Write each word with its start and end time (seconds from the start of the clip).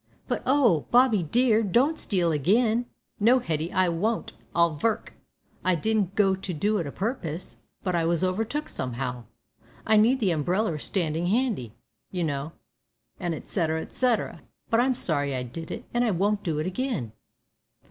"But 0.27 0.41
oh! 0.47 0.87
Bobby, 0.89 1.21
dear, 1.21 1.61
don't 1.61 1.99
steal 1.99 2.31
again." 2.31 2.87
"No, 3.19 3.37
Hetty, 3.37 3.71
I 3.71 3.87
won't, 3.87 4.33
I'll 4.55 4.75
vork. 4.75 5.13
I 5.63 5.75
didn't 5.75 6.15
go 6.15 6.33
for 6.33 6.41
to 6.41 6.53
do 6.55 6.79
it 6.79 6.87
a 6.87 6.91
purpose, 6.91 7.57
but 7.83 7.93
I 7.93 8.03
was 8.05 8.23
overtook 8.23 8.67
some'ow 8.67 9.25
I 9.85 10.01
seed 10.01 10.19
the 10.19 10.31
umbrellar 10.31 10.79
standin' 10.79 11.27
handy, 11.27 11.75
you 12.09 12.23
know, 12.23 12.53
and 13.19 13.35
etceterer. 13.35 14.39
But 14.71 14.79
I'm 14.79 14.95
sorry 14.95 15.35
I 15.35 15.43
did 15.43 15.69
it, 15.69 15.85
an' 15.93 16.01
I 16.01 16.09
won't 16.09 16.41
do 16.41 16.57
it 16.57 16.65
again." 16.65 17.11